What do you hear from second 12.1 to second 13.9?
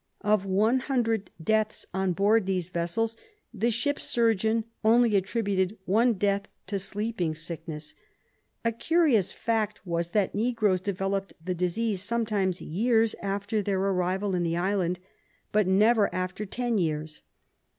times years after their